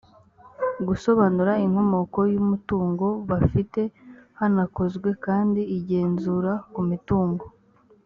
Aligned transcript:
gusobanura 0.87 1.51
inkomoko 1.65 2.19
y 2.31 2.35
umutungo 2.43 3.07
bafite 3.29 3.81
hanakozwe 4.39 5.09
kandi 5.25 5.61
igenzura 5.77 6.51
ku 6.73 6.81
mitungo 6.91 7.45